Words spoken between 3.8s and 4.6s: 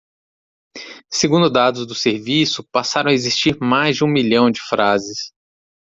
de um milhão de